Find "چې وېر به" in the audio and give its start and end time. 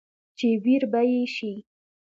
0.37-1.01